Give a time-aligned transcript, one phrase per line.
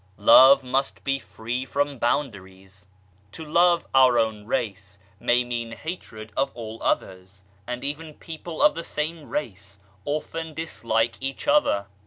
[0.17, 2.87] Love must be free from boundaries!
[3.33, 8.73] To love our own race may mean hatred of all others, and even people of
[8.73, 11.85] the same race often dislike each other.